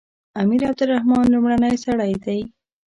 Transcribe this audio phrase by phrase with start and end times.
[0.41, 2.39] امیر عبدالرحمن لومړنی سړی دی.